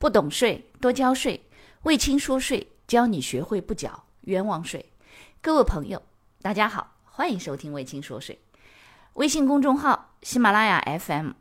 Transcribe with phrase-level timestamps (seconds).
[0.00, 1.44] 不懂税，多交税。
[1.82, 4.90] 魏青说税，教你学会不缴冤枉税。
[5.42, 6.02] 各位朋友，
[6.40, 8.40] 大家好，欢迎收听魏青说税。
[9.12, 11.32] 微信公众号、喜马拉雅 FM、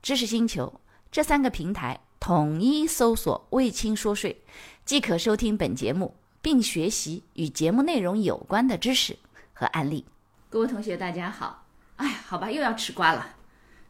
[0.00, 0.80] 知识星球
[1.10, 4.44] 这三个平台统一搜索“魏青说税”，
[4.86, 9.18] 即可收听本节目，并学习与节目内容有关的知识
[9.52, 10.06] 和案例。
[10.48, 11.66] 各位同学，大家好。
[11.96, 13.34] 哎，好吧，又要吃瓜了。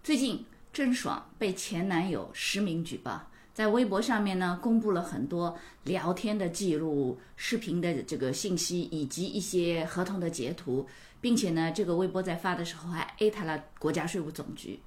[0.02, 10.86] 最近郑爽被前男友实名举报，在微博上面呢，公布了很多聊天的记录、视频的这个信息，以及一些合同的截图，
[11.20, 14.80] 并且呢，这个微博在发的时候还艾特了国家税务总局。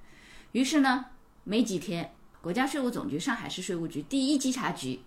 [0.52, 1.06] 于是呢，
[1.44, 5.00] 没几天，国家税务总局上海市税务局第一稽查局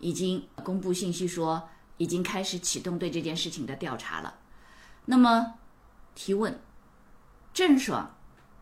[0.00, 4.34] 已经公布信息说，已经开始启动对这件事情的调查了。
[5.04, 5.54] 那么，
[6.14, 6.58] 提问：
[7.52, 8.16] 郑爽。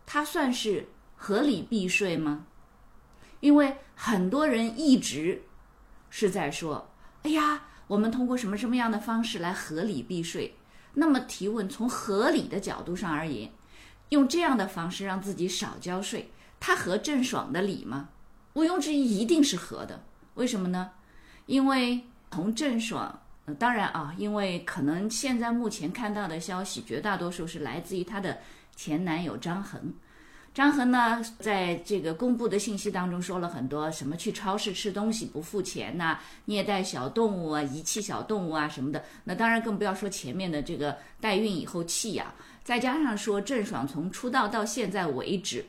[0.06, 2.46] 他算是合理避税吗？
[3.40, 5.42] 因为很多人一直
[6.08, 6.90] 是在说
[7.24, 10.56] ：“哎呀，我们通过什么什么样的方式来合理避税？”
[10.94, 13.52] 那么提问：从合理的角度上而言，
[14.10, 18.08] 用这样的方式让自己少交税，他合郑爽的理吗？
[18.54, 20.02] 毋庸置疑，一定是合的。
[20.34, 20.90] 为什么呢？
[21.46, 23.20] 因为从郑爽，
[23.58, 28.38] 当然啊，因为可能现在目前看到的消息，绝大多数是来自于她的。
[28.76, 29.92] 前男友张恒，
[30.52, 39.04] 张恒呢，在这个公布的信息当中说了很多什么去超市吃东西不付钱呐，虐待小动物啊，遗弃小动物啊什么的。
[39.24, 42.34] 那当然更不要说前面的这个代孕以后弃养，
[42.64, 45.64] 再加上说郑爽从出道到现在为止。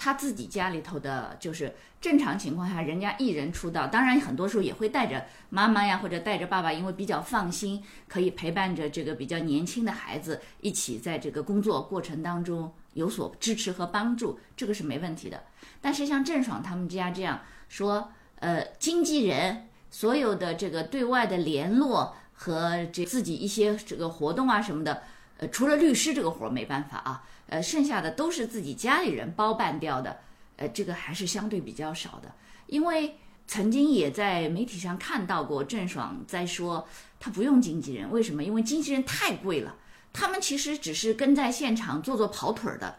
[0.00, 15.44] 他自己家里头的，就是正常情况下，人家艺人出道，当然很多时候也会带着妈妈呀，或者带着爸爸，因为比较放心，可以陪伴着这个比较年轻的孩子一起在这个工作过程当中有所支持和帮助，这个是没问题的。
[15.80, 25.02] 但是像郑爽他们家这样说，呃，经纪人所有的这个对外的联络和这自己一些这个活动啊什么的，
[25.38, 27.24] 呃，除了律师这个活没办法啊。
[27.50, 30.18] 呃，剩下的都是自己家里人包办掉的，
[30.56, 32.30] 呃，这个还是相对比较少的。
[32.66, 36.86] 因为曾经也在媒体上看到过郑爽在说，
[37.18, 38.44] 他不用经纪人，为什么？
[38.44, 39.76] 因为经纪人太贵了，
[40.12, 42.96] 他们其实只是跟在现场做做跑腿的。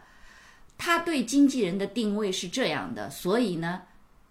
[0.78, 3.82] 他对经纪人的定位是这样的，所以呢。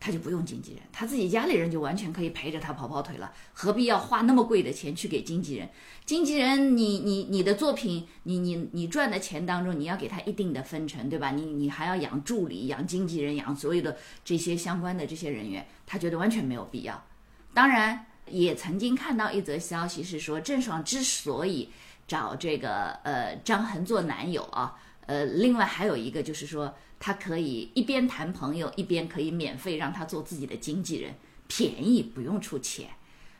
[0.01, 5.67] 他就不用经纪人，他自己家里人就完全可以陪着他跑跑腿了，何必要花那么贵的钱去给经纪人？
[6.05, 11.31] 经纪人，你你你的作品，你你你赚的钱当中，你要给他一定的分成，对吧？
[11.31, 17.03] 你你还要养助理、养经纪人、养所有的这些相关的这些人员，他觉得完全没有必要。
[17.53, 21.71] 当然，也曾经看到一则消息是说，郑爽之所以
[22.09, 26.75] 找这个呃张恒做男友啊，呃，另外还有一个就是说。
[27.01, 31.15] 他可以一边谈朋友，一边可以免费让他做自己的经纪人，
[31.47, 32.89] 便宜不用出钱，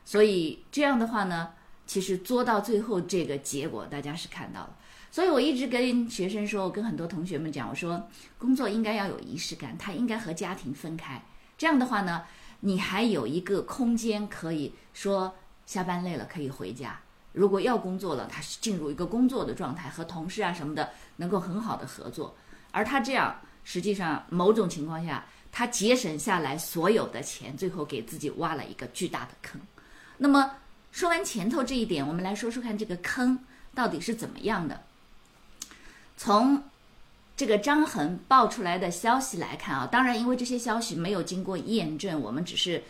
[0.02, 1.50] 所以这样的话呢，
[1.86, 4.78] 其实做到最后这个结果大家是看到了。
[5.10, 11.22] 所以我一直跟学生说，我跟很多同学们讲，我说工作应该要有仪式感，它应该和家庭分开。
[11.58, 12.24] 这样的话呢，
[12.60, 15.34] 你还有一个空间可以说
[15.66, 16.98] 下班累了可以回家。
[17.32, 22.34] 如果要工作了，他是进入一个工作的状态，和同事啊什么的能够很好的合作，
[22.70, 23.34] 而他这样。
[23.62, 29.60] 实际上，某种情况下，他节省下来所有的钱，最后给自己挖了一个巨大的坑。
[30.16, 30.50] 那么，
[30.90, 33.38] 说完前头这一点，我们来说说看这个坑
[33.74, 34.80] 到底是怎么样的。
[36.16, 36.60] 从
[37.36, 42.82] 这个张恒爆出来的消息来看啊，当然，因为这些消息没有经过验证，我们只是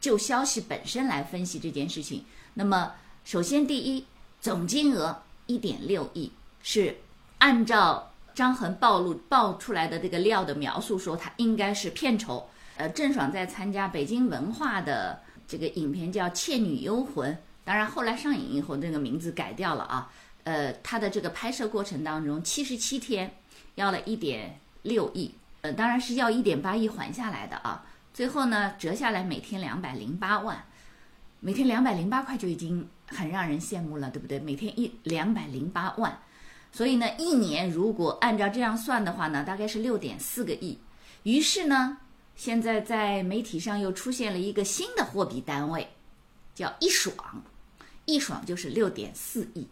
[0.00, 2.24] 就消息本身来分析这件事情。
[2.54, 2.92] 那么，
[3.24, 4.04] 首先第一，
[4.40, 6.30] 总金额一点六亿
[6.62, 6.96] 是
[7.38, 8.10] 按照。
[8.34, 12.48] 张恒暴露爆出来的这个料的描述说，他应该是片酬。
[12.76, 20.10] 呃，郑爽在参加北京文化的这个影片叫《倩女幽魂》，当然后来上映以后这个名字改掉了啊。
[20.42, 23.36] 呃，他的这个拍摄过程当中，七十七天
[23.76, 27.86] 要了一点六亿，呃，当然是要一点八亿还下来的啊。
[28.12, 30.64] 最后呢，折下来每天两百零八万，
[31.38, 34.38] 每天两百零八块就已经很让人羡慕了，对不对？
[34.38, 36.20] 每天一两百零八万。
[36.72, 40.78] 所以呢，一年如果按照这样算的话呢，大概是六点四个亿。
[41.22, 41.98] 于是呢，
[42.34, 45.88] 现在在媒体上又出现了一个新的货币单位，
[46.54, 47.14] 叫一爽，
[48.06, 49.68] 一爽就是六点四亿。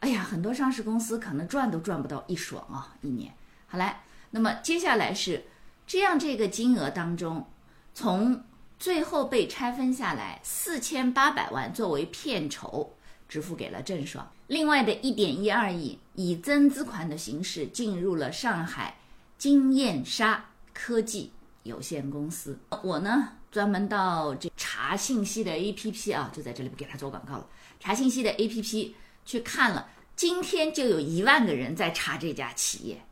[0.00, 3.32] 哎呀，很多上市公司可能赚都赚不到一爽啊，一年。
[3.68, 5.44] 好来，那么接下来是
[5.86, 7.48] 这样，这个金额当中，
[7.94, 8.42] 从
[8.78, 12.92] 最后被拆分下来四千八百万作为片酬。
[13.28, 18.96] 支付给了郑爽，另外的一点一二亿以增资款的形式进入了上海
[19.36, 21.32] 金燕莎科技
[21.64, 22.56] 有限公司。
[22.84, 27.44] 我呢，专门到这查信息的 APP 啊，就在这里不给他做广告了。
[27.80, 28.92] 查信息的 APP
[29.24, 33.02] 去看了，今天就有一万个人在查这家企业，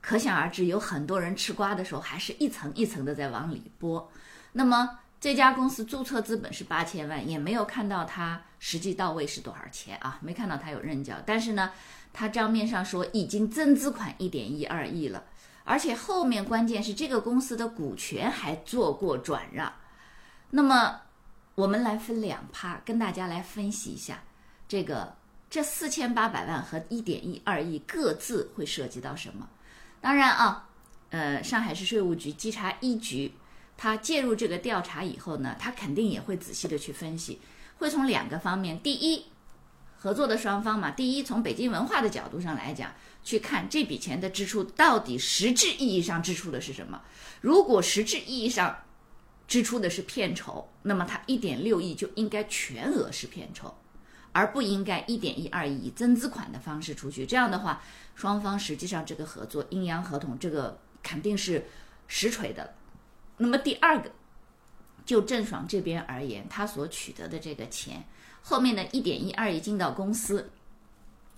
[0.00, 4.10] 可想而知，有很多人吃瓜的时候还是一层一层的在往里拨。
[4.52, 11.16] 那么这家公司注册资本是八千万，也没有看到它实际到位是多少钱啊，没看到它有认缴。
[11.24, 11.70] 但是呢，
[12.12, 15.24] 它账面上说已经增资款一点一二亿了。
[15.64, 19.72] 而且后面关键是这个公司的股权还做过转让，
[20.50, 21.02] 那么
[21.54, 24.24] 我们来分两趴跟大家来分析一下，
[24.66, 25.14] 这个
[25.48, 29.48] 这四千八百万和一点一二亿各自会涉及到什么？
[30.00, 30.68] 当然啊，
[31.10, 33.32] 呃，上海市税务局稽查一局，
[33.82, 37.40] 他介入这个调查以后呢，他肯定也会仔细的去分析，
[37.78, 39.24] 会从两个方面，第一，
[39.96, 42.92] 合作的双方嘛，第一从北京文化的角度上来讲。
[43.24, 47.02] 去看这笔钱的支出到底实质意义上支出的是什么？
[47.40, 48.76] 如果实质意义上
[49.48, 53.74] 支出的是片酬，那么它一点六亿就应该全额是片酬，
[54.30, 57.26] 而不应该一点一二亿以增资款的方式出去。
[57.26, 57.82] 这样的话，
[58.14, 61.66] 双方实际上这个合作阴阳合同，这个肯定是
[62.06, 62.74] 实锤的。
[63.42, 64.10] 那么第二个，
[65.04, 68.04] 就郑爽这边而言，他所取得的这个钱，
[68.42, 70.50] 后面的一点一二亿进到公司。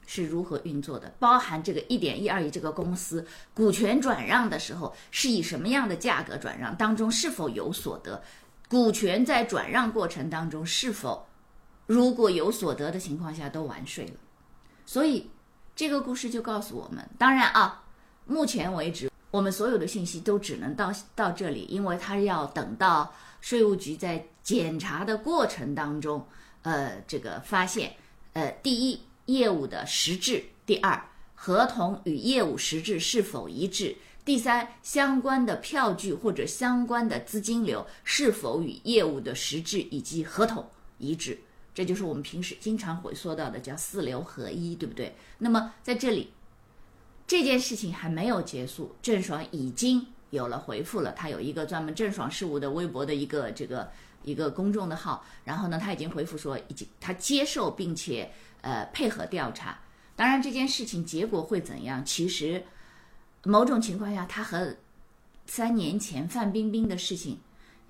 [0.07, 1.15] 是如何运作的？
[1.19, 6.77] 包含这个一点一二亿这个公司股权转让的时候，是以什么样的价格转让？
[6.77, 8.23] 当中是否有所得？
[8.69, 11.27] 股权在转让过程当中是否
[11.87, 14.13] 如果有所得的情况下都完税了？
[14.85, 15.31] 所以
[15.75, 17.85] 这个故事就告诉我们，当然啊，
[18.27, 26.25] 目前为止我们所有的信息都只能到到这里，因为他要等到税务局在检查的过程当中，
[26.63, 27.97] 呃，这个发现，
[28.35, 29.01] 呃，第一。
[29.27, 31.03] 业务的实质，第二，
[31.35, 33.97] 合同与业务实质是否一致？
[34.23, 40.63] 第三，相关的票据或者相关的资金流是否与业务的实质以及合同
[40.99, 41.41] 一致？
[41.75, 45.17] 这就是我们平时经常会说到的叫四流合一，对不对？
[45.39, 46.31] 那么在这里，
[47.37, 53.91] 这件事情还没有结束，郑爽已经有了回复了，他有一个专门郑爽事务的微博的一个这个
[54.23, 58.31] 一个公众的号，然后呢，他已经回复说，已经他接受并且。
[58.67, 59.79] 呃，配合调查，
[60.17, 62.03] 当然这件事情结果会怎样？
[62.03, 62.65] 其实，
[63.43, 64.75] 某种情况下，它和
[65.45, 67.39] 三年前范冰冰的事情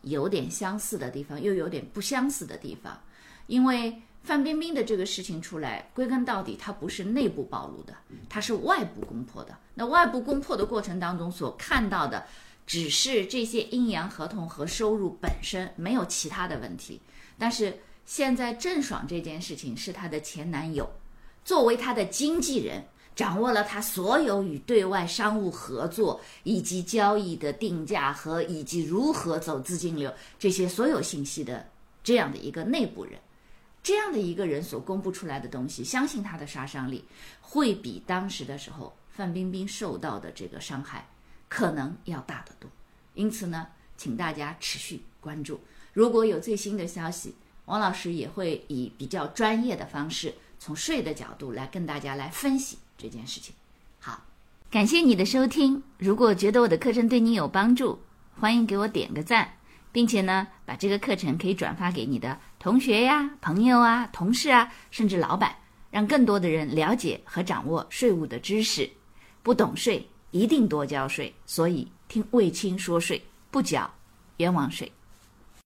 [0.03, 3.01] 有点相似的地方，又有点不相似的地方。
[3.47, 7.95] 因为范冰冰的这个事情出来，归根到底，它不是内部暴露的，
[8.29, 9.57] 它是外部攻破的。
[9.75, 12.27] 那外部攻破的过程当中所看到的，
[12.67, 17.01] 只是这些阴阳合同和收入本身，没有其他的问题。
[17.39, 17.79] 但是。
[18.07, 20.87] 现在郑爽这件事情是她的前男友，
[21.43, 22.85] 作为她的经纪人，
[23.17, 31.67] 掌握了她所有与对外商务合作以及交易的定价和以及如何走资金流这些所有信息的
[32.03, 33.19] 这样的一个内部人，
[33.85, 37.05] 这样的一个人所公布出来的东西，相信他的杀伤力
[37.41, 41.07] 会比当时的时候范冰冰受到的这个伤害
[41.49, 42.69] 可能要大得多。
[43.15, 45.61] 因此呢，请大家持续关注，
[45.93, 47.37] 如果有最新的消息。
[47.67, 53.55] 王老师也会以比较专业的方式，从税的角度来跟大家来分析这件事情。
[54.01, 54.23] 好，
[54.71, 55.83] 感谢你的收听。
[55.97, 58.01] 如果觉得我的课程对你有帮助，
[58.39, 59.55] 欢迎给我点个赞，
[59.93, 65.55] 并且呢，把这个课程可以转发给你的同学呀、朋友啊、同事啊，甚至老板，
[65.91, 68.91] 让更多的人了解和掌握税务的知识。
[69.43, 71.31] 不懂税，一定多交税。
[71.45, 73.93] 所以听卫青说税，不缴
[74.39, 74.91] 冤枉税。